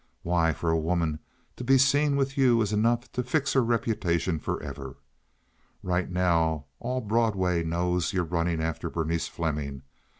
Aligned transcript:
Why, 0.23 0.51
for 0.51 0.71
a 0.71 0.79
woman 0.79 1.19
to 1.57 1.63
be 1.63 1.77
seen 1.77 2.15
with 2.15 2.35
you 2.35 2.59
is 2.63 2.73
enough 2.73 3.11
to 3.11 3.21
fix 3.21 3.53
her 3.53 3.61
reputation 3.63 4.39
forever. 4.39 4.97
Right 5.83 6.09
now 6.09 6.65
all 6.79 7.01
Broadway 7.01 7.63
knows 7.63 8.11
you're 8.11 8.23
running 8.23 8.63
after 8.63 8.89
Berenice 8.89 9.27
Fleming. 9.27 9.83